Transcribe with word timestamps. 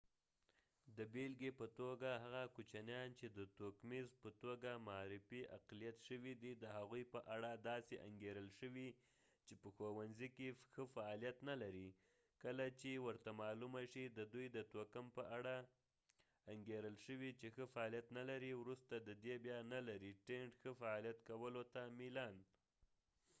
د 0.97 0.99
بیلګی 1.13 1.51
په 1.59 1.65
توګه 1.79 2.09
هغه 2.23 2.43
کوچنیان 2.55 3.09
چې 3.19 3.27
د 3.37 3.39
توکمیز 3.57 4.07
اقلیت 4.11 4.11
racial 4.13 4.19
minority 4.19 4.21
په 4.21 4.29
توګه 4.43 4.71
معرفی 4.87 5.41
شوي 6.07 6.33
د 6.63 6.65
هغوي 6.75 7.03
په 7.13 7.19
اړه 7.35 7.51
داسې 7.69 7.95
انګیرل 8.07 8.49
شوي 8.59 8.89
چې 9.45 9.53
په 9.61 9.67
ښوونڅی 9.75 10.27
کې 10.35 10.47
ښه 10.73 10.83
فعالیت 10.95 11.37
نه 11.49 11.55
لري 11.63 11.87
کله 12.43 12.65
چې 12.79 12.91
ورته 13.07 13.29
معلومه 13.41 13.81
شي 13.93 14.03
ددوي 14.19 14.47
د 14.51 14.59
توکم 14.73 15.05
په 15.17 15.23
اړه 15.37 15.55
انګیرل 16.53 16.95
شوي 17.05 17.31
چې 17.39 17.47
ښه 17.55 17.65
فعالیت 17.73 18.07
نه 18.17 18.23
لري 18.29 18.51
وروسته 18.55 18.93
ددې 19.07 19.35
بیا 19.45 19.57
ښه 20.61 20.71
فعالیت 20.81 21.17
کولو 21.29 21.63
ته 21.73 21.81
میلانtend 21.97 22.49
نه 22.49 22.49
لري 23.17 23.29